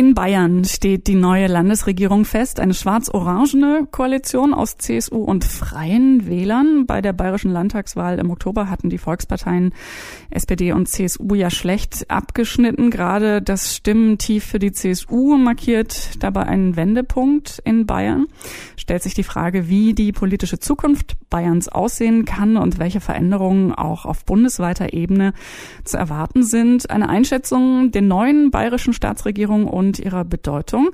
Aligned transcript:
In 0.00 0.14
Bayern 0.14 0.64
steht 0.64 1.08
die 1.08 1.14
neue 1.14 1.46
Landesregierung 1.46 2.24
fest, 2.24 2.58
eine 2.58 2.72
schwarz-orangene 2.72 3.86
Koalition 3.90 4.54
aus 4.54 4.78
CSU 4.78 5.18
und 5.18 5.44
Freien 5.44 6.26
Wählern. 6.26 6.86
Bei 6.86 7.02
der 7.02 7.12
bayerischen 7.12 7.50
Landtagswahl 7.50 8.18
im 8.18 8.30
Oktober 8.30 8.70
hatten 8.70 8.88
die 8.88 8.96
Volksparteien 8.96 9.74
SPD 10.30 10.72
und 10.72 10.88
CSU 10.88 11.34
ja 11.34 11.50
schlecht 11.50 12.10
abgeschnitten. 12.10 12.90
Gerade 12.90 13.42
das 13.42 13.76
Stimmentief 13.76 14.46
für 14.46 14.58
die 14.58 14.72
CSU 14.72 15.36
markiert 15.36 16.22
dabei 16.24 16.44
einen 16.44 16.76
Wendepunkt 16.76 17.60
in 17.66 17.84
Bayern. 17.84 18.26
Stellt 18.76 19.02
sich 19.02 19.12
die 19.12 19.22
Frage, 19.22 19.68
wie 19.68 19.92
die 19.92 20.12
politische 20.12 20.58
Zukunft 20.58 21.18
Bayerns 21.28 21.68
aussehen 21.68 22.24
kann 22.24 22.56
und 22.56 22.78
welche 22.78 23.00
Veränderungen 23.00 23.74
auch 23.74 24.06
auf 24.06 24.24
bundesweiter 24.24 24.94
Ebene 24.94 25.34
zu 25.84 25.98
erwarten 25.98 26.42
sind. 26.42 26.88
Eine 26.88 27.10
Einschätzung 27.10 27.92
der 27.92 28.02
neuen 28.02 28.50
bayerischen 28.50 28.94
Staatsregierung 28.94 29.66
und 29.66 29.89
ihrer 29.98 30.24
Bedeutung 30.24 30.90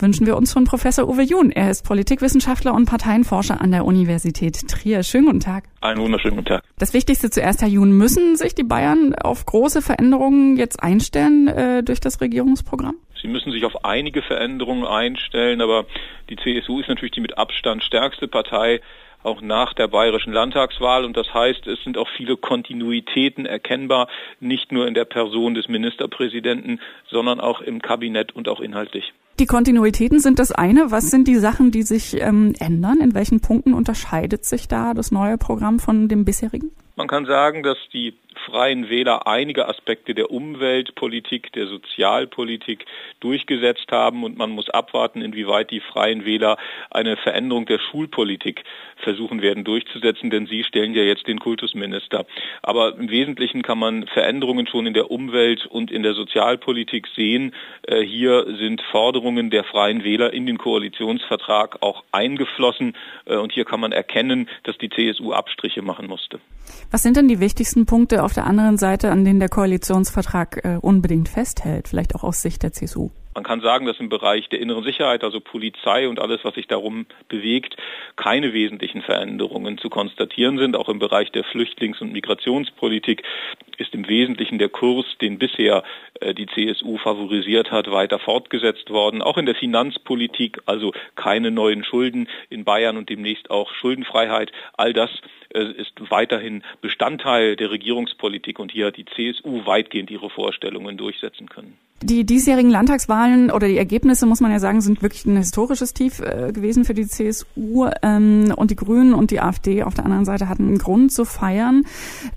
wünschen 0.00 0.26
wir 0.26 0.36
uns 0.36 0.52
von 0.52 0.64
Professor 0.64 1.08
Uwe 1.08 1.22
Jun. 1.22 1.50
Er 1.50 1.70
ist 1.70 1.84
Politikwissenschaftler 1.84 2.74
und 2.74 2.86
Parteienforscher 2.86 3.60
an 3.60 3.70
der 3.70 3.84
Universität 3.84 4.68
Trier. 4.68 5.02
Schönen 5.02 5.26
guten 5.26 5.40
Tag. 5.40 5.64
Einen 5.80 6.00
wunderschönen 6.00 6.36
guten 6.36 6.48
Tag. 6.48 6.64
Das 6.78 6.94
Wichtigste 6.94 7.30
zuerst, 7.30 7.62
Herr 7.62 7.68
Jun, 7.68 7.92
müssen 7.92 8.36
sich 8.36 8.54
die 8.54 8.64
Bayern 8.64 9.14
auf 9.14 9.46
große 9.46 9.82
Veränderungen 9.82 10.56
jetzt 10.56 10.82
einstellen 10.82 11.48
äh, 11.48 11.82
durch 11.82 12.00
das 12.00 12.20
Regierungsprogramm? 12.20 12.96
Sie 13.20 13.28
müssen 13.28 13.52
sich 13.52 13.64
auf 13.64 13.84
einige 13.84 14.22
Veränderungen 14.22 14.84
einstellen, 14.84 15.60
aber 15.60 15.86
die 16.28 16.36
CSU 16.36 16.80
ist 16.80 16.88
natürlich 16.88 17.12
die 17.12 17.20
mit 17.20 17.38
Abstand 17.38 17.82
stärkste 17.82 18.28
Partei 18.28 18.80
auch 19.24 19.40
nach 19.40 19.74
der 19.74 19.88
bayerischen 19.88 20.32
Landtagswahl. 20.32 21.04
Und 21.04 21.16
das 21.16 21.32
heißt, 21.32 21.66
es 21.66 21.82
sind 21.82 21.98
auch 21.98 22.08
viele 22.16 22.36
Kontinuitäten 22.36 23.46
erkennbar, 23.46 24.08
nicht 24.40 24.70
nur 24.70 24.86
in 24.86 24.94
der 24.94 25.04
Person 25.04 25.54
des 25.54 25.68
Ministerpräsidenten, 25.68 26.80
sondern 27.08 27.40
auch 27.40 27.60
im 27.60 27.82
Kabinett 27.82 28.32
und 28.32 28.48
auch 28.48 28.60
inhaltlich. 28.60 29.12
Die 29.40 29.46
Kontinuitäten 29.46 30.20
sind 30.20 30.38
das 30.38 30.52
eine. 30.52 30.92
Was 30.92 31.10
sind 31.10 31.26
die 31.26 31.34
Sachen, 31.34 31.72
die 31.72 31.82
sich 31.82 32.20
ähm, 32.20 32.54
ändern? 32.60 33.00
In 33.00 33.14
welchen 33.14 33.40
Punkten 33.40 33.74
unterscheidet 33.74 34.44
sich 34.44 34.68
da 34.68 34.94
das 34.94 35.10
neue 35.10 35.38
Programm 35.38 35.80
von 35.80 36.08
dem 36.08 36.24
bisherigen? 36.24 36.70
Man 36.94 37.08
kann 37.08 37.26
sagen, 37.26 37.64
dass 37.64 37.76
die 37.92 38.14
Freien 38.46 38.88
Wähler 38.88 39.26
einige 39.26 39.68
Aspekte 39.68 40.14
der 40.14 40.30
Umweltpolitik, 40.30 41.52
der 41.52 41.66
Sozialpolitik 41.66 42.86
durchgesetzt 43.20 43.90
haben 43.90 44.24
und 44.24 44.36
man 44.36 44.50
muss 44.50 44.70
abwarten, 44.70 45.22
inwieweit 45.22 45.70
die 45.70 45.80
Freien 45.80 46.24
Wähler 46.24 46.56
eine 46.90 47.16
Veränderung 47.16 47.66
der 47.66 47.78
Schulpolitik 47.78 48.64
versuchen 48.96 49.42
werden 49.42 49.64
durchzusetzen, 49.64 50.30
denn 50.30 50.46
sie 50.46 50.64
stellen 50.64 50.94
ja 50.94 51.02
jetzt 51.02 51.26
den 51.26 51.38
Kultusminister. 51.38 52.26
Aber 52.62 52.96
im 52.96 53.10
Wesentlichen 53.10 53.62
kann 53.62 53.78
man 53.78 54.06
Veränderungen 54.06 54.66
schon 54.66 54.86
in 54.86 54.94
der 54.94 55.10
Umwelt 55.10 55.66
und 55.66 55.90
in 55.90 56.02
der 56.02 56.14
Sozialpolitik 56.14 57.06
sehen. 57.14 57.54
Äh, 57.82 58.00
hier 58.00 58.46
sind 58.58 58.82
Forderungen 58.90 59.50
der 59.50 59.64
Freien 59.64 60.04
Wähler 60.04 60.32
in 60.32 60.46
den 60.46 60.58
Koalitionsvertrag 60.58 61.82
auch 61.82 62.04
eingeflossen 62.12 62.94
äh, 63.26 63.36
und 63.36 63.52
hier 63.52 63.64
kann 63.64 63.80
man 63.80 63.92
erkennen, 63.92 64.48
dass 64.64 64.78
die 64.78 64.90
CSU 64.90 65.32
Abstriche 65.32 65.82
machen 65.82 66.06
musste. 66.06 66.40
Was 66.90 67.02
sind 67.02 67.16
denn 67.16 67.28
die 67.28 67.40
wichtigsten 67.40 67.86
Punkte 67.86 68.23
auf 68.24 68.32
der 68.32 68.46
anderen 68.46 68.78
Seite, 68.78 69.10
an 69.10 69.24
denen 69.24 69.40
der 69.40 69.48
Koalitionsvertrag 69.48 70.64
äh, 70.64 70.78
unbedingt 70.80 71.28
festhält, 71.28 71.88
vielleicht 71.88 72.14
auch 72.14 72.24
aus 72.24 72.42
Sicht 72.42 72.62
der 72.62 72.72
CSU? 72.72 73.10
Man 73.34 73.42
kann 73.42 73.60
sagen, 73.60 73.84
dass 73.84 73.98
im 73.98 74.08
Bereich 74.08 74.48
der 74.48 74.60
inneren 74.60 74.84
Sicherheit, 74.84 75.24
also 75.24 75.40
Polizei 75.40 76.08
und 76.08 76.20
alles, 76.20 76.40
was 76.44 76.54
sich 76.54 76.68
darum 76.68 77.06
bewegt, 77.28 77.76
keine 78.14 78.52
wesentlichen 78.52 79.02
Veränderungen 79.02 79.76
zu 79.76 79.90
konstatieren 79.90 80.56
sind. 80.56 80.76
Auch 80.76 80.88
im 80.88 81.00
Bereich 81.00 81.32
der 81.32 81.44
Flüchtlings- 81.44 82.00
und 82.00 82.12
Migrationspolitik 82.12 83.24
ist 83.78 83.94
im 83.94 84.08
Wesentlichen 84.08 84.58
der 84.58 84.68
Kurs, 84.68 85.06
den 85.20 85.38
bisher 85.38 85.82
äh, 86.20 86.34
die 86.34 86.46
CSU 86.46 86.98
favorisiert 86.98 87.70
hat, 87.70 87.90
weiter 87.90 88.18
fortgesetzt 88.18 88.90
worden. 88.90 89.22
Auch 89.22 89.38
in 89.38 89.46
der 89.46 89.54
Finanzpolitik, 89.54 90.60
also 90.66 90.92
keine 91.16 91.50
neuen 91.50 91.84
Schulden 91.84 92.28
in 92.50 92.64
Bayern 92.64 92.96
und 92.96 93.08
demnächst 93.08 93.50
auch 93.50 93.72
Schuldenfreiheit. 93.74 94.52
All 94.76 94.92
das 94.92 95.10
äh, 95.54 95.62
ist 95.62 95.92
weiterhin 96.10 96.62
Bestandteil 96.80 97.56
der 97.56 97.70
Regierungspolitik 97.70 98.58
und 98.58 98.72
hier 98.72 98.86
hat 98.86 98.96
die 98.96 99.04
CSU 99.04 99.66
weitgehend 99.66 100.10
ihre 100.10 100.30
Vorstellungen 100.30 100.96
durchsetzen 100.96 101.48
können. 101.48 101.78
Die 102.02 102.24
diesjährigen 102.24 102.70
Landtagswahlen 102.70 103.50
oder 103.50 103.66
die 103.66 103.78
Ergebnisse, 103.78 104.26
muss 104.26 104.40
man 104.40 104.50
ja 104.50 104.58
sagen, 104.58 104.82
sind 104.82 105.00
wirklich 105.00 105.24
ein 105.24 105.38
historisches 105.38 105.94
Tief 105.94 106.20
äh, 106.20 106.52
gewesen 106.52 106.84
für 106.84 106.92
die 106.92 107.06
CSU. 107.06 107.88
Ähm, 108.02 108.52
und 108.54 108.70
die 108.70 108.76
Grünen 108.76 109.14
und 109.14 109.30
die 109.30 109.40
AfD 109.40 109.82
auf 109.84 109.94
der 109.94 110.04
anderen 110.04 110.26
Seite 110.26 110.48
hatten 110.48 110.66
einen 110.66 110.78
Grund 110.78 111.12
zu 111.12 111.24
feiern. 111.24 111.86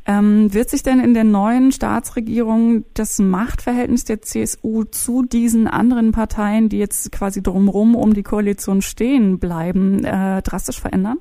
Ähm, 0.06 0.54
wird 0.54 0.70
sich 0.70 0.84
denn 0.84 1.02
in 1.02 1.14
der 1.14 1.26
neuen 1.32 1.72
Staatsregierung 1.72 2.86
das 2.94 3.20
Machtverhältnis 3.20 4.06
der 4.06 4.22
CSU 4.22 4.84
zu 4.84 5.24
diesen 5.24 5.68
anderen 5.68 6.12
Parteien, 6.12 6.70
die 6.70 6.80
jetzt 6.80 7.12
quasi 7.12 7.44
drumherum 7.44 7.96
um 7.96 8.14
die 8.14 8.24
Koalition 8.24 8.82
stehen 8.82 9.40
bleiben, 9.40 10.04
äh, 10.04 10.42
drastisch 10.42 10.80
verändern? 10.80 11.18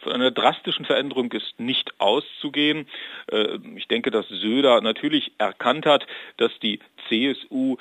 Von 0.00 0.12
einer 0.12 0.30
drastischen 0.30 0.84
Veränderung 0.84 1.32
ist 1.32 1.58
nicht 1.58 1.92
auszugehen. 1.98 2.86
Äh, 3.30 3.58
ich 3.74 3.88
denke, 3.88 4.10
dass 4.10 4.28
Söder 4.28 4.80
natürlich 4.80 5.32
erkannt 5.38 5.84
hat, 5.84 6.06
dass 6.36 6.52
die 6.62 6.78
CSU 7.08 7.76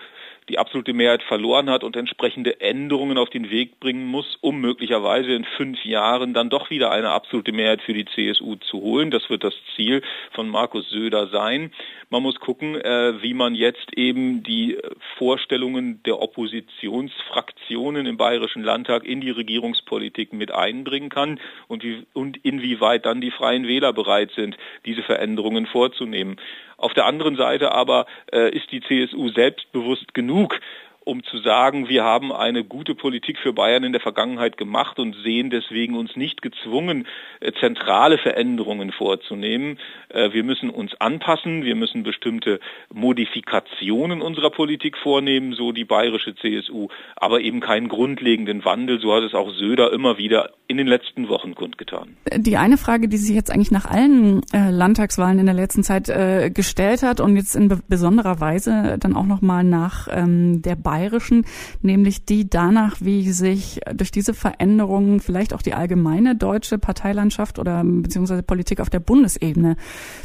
die 0.49 0.59
absolute 0.59 0.93
Mehrheit 0.93 1.23
verloren 1.23 1.69
hat 1.69 1.83
und 1.83 1.95
entsprechende 1.95 2.61
Änderungen 2.61 3.17
auf 3.17 3.29
den 3.29 3.49
Weg 3.49 3.79
bringen 3.79 4.05
muss, 4.05 4.37
um 4.41 4.61
möglicherweise 4.61 5.33
in 5.33 5.43
fünf 5.57 5.83
Jahren 5.83 6.33
dann 6.33 6.49
doch 6.49 6.69
wieder 6.69 6.91
eine 6.91 7.09
absolute 7.09 7.51
Mehrheit 7.51 7.81
für 7.81 7.93
die 7.93 8.05
CSU 8.05 8.55
zu 8.55 8.81
holen. 8.81 9.09
Das 9.09 9.29
wird 9.29 9.43
das 9.43 9.55
Ziel 9.75 10.03
von 10.31 10.47
Markus 10.47 10.89
Söder 10.89 11.27
sein. 11.27 11.71
Man 12.09 12.21
muss 12.21 12.39
gucken, 12.39 12.75
äh, 12.75 13.21
wie 13.23 13.33
man 13.33 13.55
jetzt 13.55 13.97
eben 13.97 14.43
die 14.43 14.77
Vorstellungen 15.17 16.03
der 16.03 16.21
Oppositionsfraktionen 16.21 18.05
im 18.05 18.17
Bayerischen 18.17 18.63
Landtag 18.63 19.03
in 19.03 19.21
die 19.21 19.31
Regierungspolitik 19.31 20.31
mit 20.31 20.51
einbringen 20.51 21.09
kann 21.09 21.39
und, 21.67 21.83
wie, 21.83 22.05
und 22.13 22.37
inwieweit 22.45 23.05
dann 23.07 23.21
die 23.21 23.31
Freien 23.31 23.67
Wähler 23.67 23.93
bereit 23.93 24.31
sind, 24.35 24.57
diese 24.85 25.01
Veränderungen 25.01 25.65
vorzunehmen. 25.65 26.37
Auf 26.77 26.93
der 26.93 27.05
anderen 27.05 27.37
Seite 27.37 27.71
aber 27.71 28.05
äh, 28.31 28.49
ist 28.55 28.71
die 28.71 28.81
CSU 28.81 29.29
selbstbewusst 29.29 30.13
genug, 30.13 30.34
genug 30.35 30.59
um 31.05 31.23
zu 31.23 31.37
sagen, 31.37 31.87
wir 31.87 32.03
haben 32.03 32.33
eine 32.33 32.63
gute 32.63 32.95
Politik 32.95 33.37
für 33.37 33.53
Bayern 33.53 33.83
in 33.83 33.91
der 33.91 34.01
Vergangenheit 34.01 34.57
gemacht 34.57 34.97
und 34.97 35.15
sehen 35.23 35.51
deswegen 35.51 35.95
uns 35.95 36.15
nicht 36.15 36.41
gezwungen, 36.41 37.07
äh, 37.39 37.51
zentrale 37.59 38.17
Veränderungen 38.17 38.91
vorzunehmen. 38.91 39.77
Äh, 40.09 40.33
wir 40.33 40.43
müssen 40.43 40.71
uns 40.71 40.99
anpassen, 40.99 41.63
wir 41.63 41.75
müssen 41.75 42.01
bestimmte 42.01 42.59
Modifikationen 42.91 44.23
unserer 44.23 44.49
Politik 44.49 44.97
vornehmen, 44.97 45.53
so 45.53 45.71
die 45.71 45.85
bayerische 45.85 46.35
CSU, 46.35 46.87
aber 47.15 47.39
eben 47.41 47.59
keinen 47.59 47.87
grundlegenden 47.87 48.65
Wandel, 48.65 48.99
so 48.99 49.13
hat 49.13 49.23
es 49.23 49.35
auch 49.35 49.51
Söder 49.51 49.93
immer 49.93 50.17
wieder 50.17 50.53
in 50.67 50.77
den 50.77 50.87
letzten 50.87 51.29
Wochen 51.29 51.53
kundgetan. 51.53 52.17
Die 52.35 52.57
eine 52.57 52.77
Frage, 52.77 53.07
die 53.07 53.17
sich 53.17 53.35
jetzt 53.35 53.51
eigentlich 53.51 53.69
nach 53.69 53.85
allen 53.85 54.41
äh, 54.51 54.71
Landtagswahlen 54.71 55.37
in 55.37 55.45
der 55.45 55.53
letzten 55.53 55.83
Zeit 55.83 56.05
gestellt 56.53 57.03
hat 57.03 57.19
und 57.19 57.35
jetzt 57.35 57.55
in 57.55 57.81
besonderer 57.87 58.39
Weise 58.39 58.97
dann 58.99 59.15
auch 59.15 59.25
nochmal 59.25 59.63
nach 59.63 60.07
ähm, 60.09 60.61
der 60.61 60.75
Bayern 60.75 60.94
bayerischen, 60.95 61.45
nämlich 61.81 62.25
die 62.25 62.49
danach, 62.49 62.95
wie 63.01 63.29
sich 63.31 63.81
durch 63.93 64.11
diese 64.11 64.33
Veränderungen 64.33 65.19
vielleicht 65.19 65.53
auch 65.53 65.61
die 65.61 65.73
allgemeine 65.73 66.35
deutsche 66.35 66.77
Parteilandschaft 66.77 67.59
oder 67.59 67.83
beziehungsweise 67.83 68.43
Politik 68.43 68.79
auf 68.79 68.89
der 68.89 68.99
Bundesebene 68.99 69.75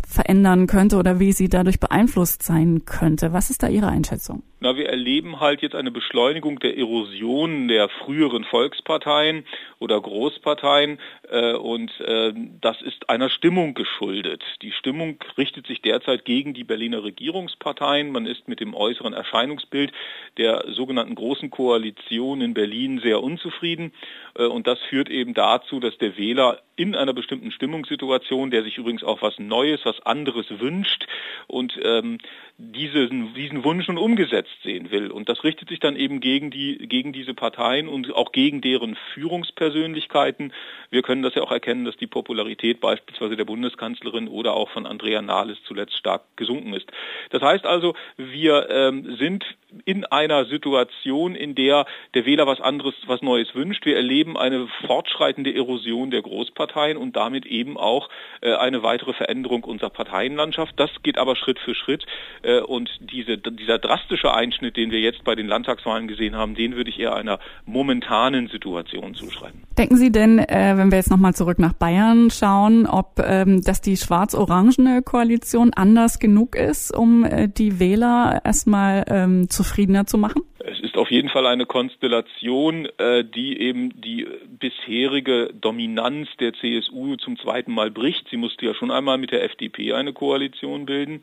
verändern 0.09 0.67
könnte 0.67 0.97
oder 0.97 1.19
wie 1.19 1.33
sie 1.33 1.49
dadurch 1.49 1.81
beeinflusst 1.81 2.43
sein 2.43 2.85
könnte. 2.85 3.33
Was 3.33 3.51
ist 3.51 3.63
da 3.63 3.69
Ihre 3.69 3.89
Einschätzung? 3.89 4.43
Na, 4.63 4.77
wir 4.77 4.91
erleben 4.91 5.41
halt 5.41 5.63
jetzt 5.63 5.75
eine 5.75 5.91
Beschleunigung 5.91 6.59
der 6.59 6.77
Erosion 6.77 7.69
der 7.69 7.89
früheren 7.89 8.45
Volksparteien 8.45 9.47
oder 9.79 9.99
Großparteien 9.99 10.99
äh, 11.31 11.55
und 11.55 11.91
äh, 12.01 12.35
das 12.61 12.83
ist 12.83 13.09
einer 13.09 13.31
Stimmung 13.31 13.73
geschuldet. 13.73 14.43
Die 14.61 14.73
Stimmung 14.73 15.19
richtet 15.39 15.67
sich 15.67 15.81
derzeit 15.81 16.27
gegen 16.27 16.53
die 16.53 16.65
Berliner 16.65 17.03
Regierungsparteien. 17.03 18.13
Man 18.13 18.27
ist 18.27 18.49
mit 18.49 18.61
dem 18.61 18.75
äußeren 18.75 19.15
Erscheinungsbild 19.15 19.93
der 20.37 20.60
sogenannten 20.69 21.15
Großen 21.15 21.51
Koalition 21.51 22.41
in 22.41 22.55
Berlin 22.55 23.01
sehr 23.01 23.23
unzufrieden 23.23 23.93
äh, 24.35 24.45
und 24.45 24.67
das 24.67 24.79
führt 24.89 25.11
eben 25.11 25.35
dazu, 25.35 25.81
dass 25.81 25.97
der 25.99 26.17
Wähler 26.17 26.61
in 26.77 26.95
einer 26.95 27.13
bestimmten 27.13 27.51
Stimmungssituation, 27.51 28.51
der 28.51 28.63
sich 28.63 28.79
übrigens 28.79 29.05
auch 29.05 29.21
was 29.21 29.39
Neues, 29.39 29.81
was 29.85 30.01
anderes 30.07 30.47
wünscht 30.61 31.07
und 31.47 31.79
ähm, 31.83 32.17
diesen, 32.57 33.35
diesen 33.35 33.65
Wunsch 33.65 33.87
nun 33.89 33.99
umgesetzt 33.99 34.57
sehen 34.63 34.91
will. 34.91 35.11
Und 35.11 35.29
das 35.29 35.45
richtet 35.45 35.69
sich 35.69 35.79
dann 35.79 35.95
eben 35.95 36.21
gegen, 36.21 36.51
die, 36.51 36.79
gegen 36.89 37.13
diese 37.13 37.35
Parteien 37.35 37.87
und 37.87 38.15
auch 38.15 38.33
gegen 38.33 38.63
deren 38.63 38.97
Führungspersönlichkeiten. 39.13 40.55
Wir 40.91 41.03
können 41.03 41.23
das 41.23 41.35
ja 41.35 41.43
auch 41.43 41.53
erkennen, 41.53 41.85
dass 41.85 41.99
die 41.99 42.07
Popularität 42.07 42.81
beispielsweise 42.81 43.37
der 43.37 43.45
Bundeskanzlerin 43.45 44.29
oder 44.29 44.55
auch 44.55 44.71
von 44.71 44.87
Andrea 44.87 45.21
Nahles 45.21 45.59
zuletzt 45.67 45.97
stark 45.99 46.23
gesunken 46.37 46.73
ist. 46.73 46.91
Das 47.29 47.43
heißt 47.43 47.67
also, 47.67 47.95
wir 48.17 48.69
ähm, 48.71 49.17
sind 49.19 49.45
in 49.85 50.07
einer 50.07 50.47
Situation, 50.51 51.35
in 51.35 51.55
der 51.55 51.87
der 52.15 52.27
Wähler 52.27 52.47
was 52.47 52.61
anderes, 52.61 52.95
was 53.07 53.23
Neues 53.23 53.55
wünscht. 53.55 53.87
Wir 53.87 53.97
erleben 53.97 54.37
eine 54.37 54.67
fortschreitende 54.87 55.55
Erosion 55.55 56.11
der 56.11 56.23
Großparteien 56.23 56.97
und 56.97 57.17
damit 57.17 57.47
eben 57.47 57.77
auch 57.77 58.09
äh, 58.41 58.55
eine 58.55 58.83
weitere 58.83 59.13
Veränderung 59.13 59.65
unserer 59.65 59.91
Parteienlandschaft. 59.91 60.75
Das 60.77 60.91
geht 61.03 61.19
aber 61.19 61.37
Schritt 61.37 61.59
für 61.61 61.75
Schritt. 61.75 62.05
Äh, 62.43 62.61
und 62.61 62.91
diese, 63.01 63.39
dieser 63.39 63.79
drastische 63.79 64.35
Einschnitt, 64.35 64.77
den 64.77 64.91
wir 64.91 65.01
jetzt 65.01 65.25
bei 65.25 65.35
den 65.35 65.47
Landtagswahlen 65.47 66.09
gesehen 66.09 66.37
haben, 66.37 66.55
den 66.55 66.77
würde 66.77 66.91
ich 66.91 66.99
eher 66.99 67.15
einer 67.15 67.39
momentanen 67.65 68.49
Situation 68.49 69.15
zuschreiben. 69.15 69.63
Denken 69.79 69.97
Sie 69.97 70.11
denn, 70.11 70.39
äh, 70.39 70.75
wenn 70.77 70.91
wir 70.91 70.99
jetzt 70.99 71.11
nochmal 71.11 71.35
zurück 71.35 71.59
nach 71.59 71.73
Bayern 71.73 72.31
schauen, 72.31 72.87
ob 72.87 73.21
ähm, 73.25 73.63
dass 73.63 73.81
die 73.81 73.97
schwarz-orangene 73.97 75.03
Koalition 75.03 75.73
anders 75.75 76.19
genug 76.19 76.57
ist, 76.57 76.95
um 76.95 77.27
die 77.57 77.79
Wähler 77.79 78.41
erstmal 78.45 79.05
ähm, 79.09 79.49
zufriedener 79.49 80.07
zu 80.07 80.19
machen? 80.19 80.40
Es 80.59 80.81
ist 80.81 80.97
auf 80.97 81.11
jeden 81.11 81.29
Fall 81.29 81.47
eine 81.47 81.67
Konstellation, 81.67 82.87
äh, 82.99 83.25
die 83.25 83.61
eben 83.61 84.01
die 84.01 84.27
bisherige 84.59 85.51
Dominanz 85.59 86.29
der 86.39 86.53
CSU 86.53 87.17
zum 87.17 87.39
zweiten 87.39 87.73
Mal 87.73 87.91
bricht. 87.91 88.29
Sie 88.31 88.37
musste 88.37 88.67
ja 88.67 88.75
schon 88.75 88.91
einmal 88.91 89.19
mit 89.19 89.33
der 89.33 89.45
FDP 89.45 89.93
eine 89.93 90.13
Koalition 90.13 90.87
bilden. 90.87 91.23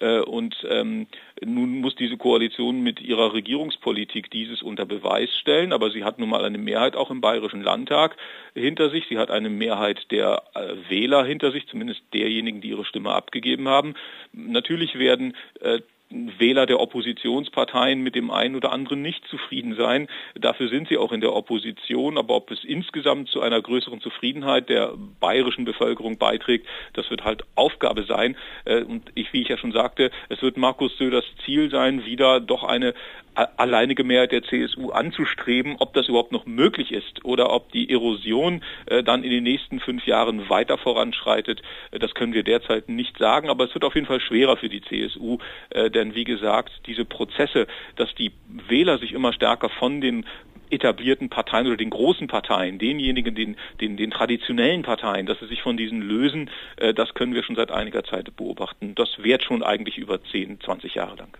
Äh, 0.00 0.20
und 0.20 0.56
ähm, 0.68 1.06
nun 1.44 1.80
muss 1.80 1.94
diese 1.94 2.16
Koalition 2.16 2.82
mit 2.82 3.00
ihrer 3.00 3.32
Regierungspolitik 3.32 4.30
dieses 4.30 4.62
unter 4.62 4.84
Beweis 4.84 5.30
stellen. 5.40 5.72
Aber 5.72 5.90
sie 5.90 6.04
hat 6.04 6.18
nun 6.18 6.28
mal 6.28 6.44
eine 6.44 6.58
Mehrheit 6.58 6.96
auch 6.96 7.10
im 7.10 7.20
Bayerischen 7.20 7.62
Landtag 7.62 8.16
hinter 8.54 8.90
sich. 8.90 9.06
Sie 9.08 9.18
hat 9.18 9.30
eine 9.30 9.50
Mehrheit 9.50 10.10
der 10.10 10.42
äh, 10.54 10.90
Wähler 10.90 11.24
hinter 11.24 11.52
sich, 11.52 11.66
zumindest 11.68 12.02
derjenigen, 12.12 12.60
die 12.60 12.70
ihre 12.70 12.84
Stimme 12.84 13.12
abgegeben 13.12 13.68
haben. 13.68 13.94
Natürlich 14.32 14.98
werden 14.98 15.36
äh, 15.60 15.80
Wähler 16.12 16.66
der 16.66 16.80
Oppositionsparteien 16.80 18.02
mit 18.02 18.14
dem 18.14 18.30
einen 18.30 18.54
oder 18.54 18.72
anderen 18.72 19.02
nicht 19.02 19.26
zufrieden 19.28 19.74
sein. 19.76 20.08
Dafür 20.34 20.68
sind 20.68 20.88
sie 20.88 20.98
auch 20.98 21.12
in 21.12 21.20
der 21.20 21.34
Opposition. 21.34 22.18
Aber 22.18 22.34
ob 22.34 22.50
es 22.50 22.64
insgesamt 22.64 23.28
zu 23.28 23.40
einer 23.40 23.60
größeren 23.60 24.00
Zufriedenheit 24.00 24.68
der 24.68 24.92
bayerischen 25.20 25.64
Bevölkerung 25.64 26.18
beiträgt, 26.18 26.66
das 26.92 27.10
wird 27.10 27.24
halt 27.24 27.44
Aufgabe 27.54 28.04
sein. 28.04 28.36
Äh, 28.64 28.82
und 28.82 29.10
ich, 29.14 29.32
wie 29.32 29.42
ich 29.42 29.48
ja 29.48 29.56
schon 29.56 29.72
sagte, 29.72 30.10
es 30.28 30.42
wird 30.42 30.56
Markus 30.56 30.96
Söders 30.98 31.24
Ziel 31.44 31.70
sein, 31.70 32.04
wieder 32.04 32.40
doch 32.40 32.64
eine 32.64 32.94
alleinige 33.34 34.04
Mehrheit 34.04 34.32
der 34.32 34.42
CSU 34.42 34.90
anzustreben. 34.90 35.76
Ob 35.78 35.94
das 35.94 36.08
überhaupt 36.08 36.32
noch 36.32 36.46
möglich 36.46 36.92
ist 36.92 37.24
oder 37.24 37.52
ob 37.52 37.72
die 37.72 37.90
Erosion 37.90 38.62
äh, 38.86 39.02
dann 39.02 39.24
in 39.24 39.30
den 39.30 39.44
nächsten 39.44 39.80
fünf 39.80 40.06
Jahren 40.06 40.48
weiter 40.48 40.78
voranschreitet, 40.78 41.62
äh, 41.90 41.98
das 41.98 42.14
können 42.14 42.34
wir 42.34 42.42
derzeit 42.42 42.88
nicht 42.88 43.18
sagen. 43.18 43.48
Aber 43.48 43.64
es 43.64 43.74
wird 43.74 43.84
auf 43.84 43.94
jeden 43.94 44.06
Fall 44.06 44.20
schwerer 44.20 44.56
für 44.56 44.68
die 44.68 44.82
CSU, 44.82 45.38
äh, 45.70 45.90
denn 45.90 46.14
wie 46.14 46.24
gesagt, 46.24 46.72
diese 46.86 47.04
Prozesse, 47.04 47.66
dass 47.96 48.14
die 48.14 48.32
Wähler 48.68 48.98
sich 48.98 49.12
immer 49.12 49.32
stärker 49.32 49.68
von 49.68 50.00
den 50.00 50.24
etablierten 50.72 51.28
Parteien 51.28 51.66
oder 51.66 51.76
den 51.76 51.90
großen 51.90 52.26
Parteien, 52.26 52.78
denjenigen, 52.78 53.34
den, 53.34 53.56
den, 53.80 53.96
den 53.96 54.10
traditionellen 54.10 54.82
Parteien, 54.82 55.26
dass 55.26 55.38
sie 55.38 55.46
sich 55.46 55.62
von 55.62 55.76
diesen 55.76 56.00
lösen, 56.00 56.50
äh, 56.76 56.94
das 56.94 57.14
können 57.14 57.34
wir 57.34 57.42
schon 57.42 57.56
seit 57.56 57.70
einiger 57.70 58.04
Zeit 58.04 58.34
beobachten. 58.36 58.94
Das 58.94 59.08
währt 59.18 59.44
schon 59.44 59.62
eigentlich 59.62 59.98
über 59.98 60.22
10, 60.22 60.60
20 60.60 60.94
Jahre 60.94 61.16
lang. 61.16 61.36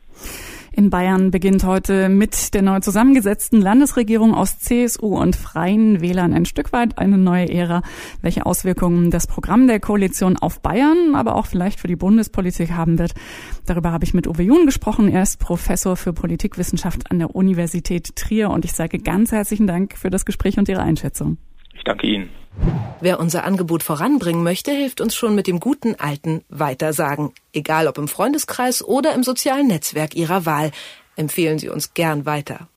In 0.74 0.88
Bayern 0.90 1.30
beginnt 1.30 1.64
heute 1.82 2.08
mit 2.08 2.54
der 2.54 2.62
neu 2.62 2.78
zusammengesetzten 2.78 3.60
Landesregierung 3.60 4.36
aus 4.36 4.56
CSU 4.60 5.18
und 5.18 5.34
Freien 5.34 6.00
Wählern 6.00 6.32
ein 6.32 6.44
Stück 6.44 6.72
weit 6.72 6.96
eine 6.96 7.18
neue 7.18 7.48
Ära. 7.48 7.82
Welche 8.20 8.46
Auswirkungen 8.46 9.10
das 9.10 9.26
Programm 9.26 9.66
der 9.66 9.80
Koalition 9.80 10.36
auf 10.36 10.60
Bayern, 10.60 11.16
aber 11.16 11.34
auch 11.34 11.46
vielleicht 11.46 11.80
für 11.80 11.88
die 11.88 11.96
Bundespolitik 11.96 12.70
haben 12.70 13.00
wird, 13.00 13.14
darüber 13.66 13.90
habe 13.90 14.04
ich 14.04 14.14
mit 14.14 14.28
Uwe 14.28 14.44
Jun 14.44 14.64
gesprochen. 14.64 15.08
Er 15.08 15.24
ist 15.24 15.40
Professor 15.40 15.96
für 15.96 16.12
Politikwissenschaft 16.12 17.10
an 17.10 17.18
der 17.18 17.34
Universität 17.34 18.14
Trier 18.14 18.50
und 18.50 18.64
ich 18.64 18.74
sage 18.74 19.00
ganz 19.00 19.32
herzlichen 19.32 19.66
Dank 19.66 19.98
für 19.98 20.10
das 20.10 20.24
Gespräch 20.24 20.58
und 20.58 20.68
Ihre 20.68 20.82
Einschätzung. 20.82 21.36
Ich 21.74 21.82
danke 21.82 22.06
Ihnen. 22.06 22.28
Wer 23.00 23.18
unser 23.18 23.42
Angebot 23.44 23.82
voranbringen 23.82 24.44
möchte, 24.44 24.70
hilft 24.70 25.00
uns 25.00 25.16
schon 25.16 25.34
mit 25.34 25.48
dem 25.48 25.58
guten 25.58 25.96
alten 25.96 26.44
Weitersagen. 26.48 27.32
Egal 27.52 27.88
ob 27.88 27.98
im 27.98 28.06
Freundeskreis 28.06 28.84
oder 28.84 29.14
im 29.14 29.24
sozialen 29.24 29.66
Netzwerk 29.66 30.14
Ihrer 30.14 30.46
Wahl. 30.46 30.70
Empfehlen 31.16 31.58
Sie 31.58 31.68
uns 31.68 31.94
gern 31.94 32.26
weiter. 32.26 32.68